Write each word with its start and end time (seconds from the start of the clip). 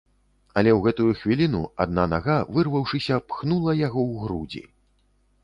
Але 0.59 0.71
ў 0.77 0.85
гэтую 0.85 1.11
хвіліну 1.19 1.61
адна 1.85 2.07
нага, 2.15 2.39
вырваўшыся, 2.57 3.21
пхнула 3.27 3.77
яго 3.87 4.01
ў 4.09 4.13
грудзі. 4.25 4.65